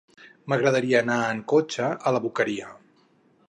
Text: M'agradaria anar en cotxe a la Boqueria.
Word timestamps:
M'agradaria 0.53 1.01
anar 1.05 1.19
en 1.35 1.43
cotxe 1.53 1.91
a 2.09 2.15
la 2.17 2.23
Boqueria. 2.27 2.75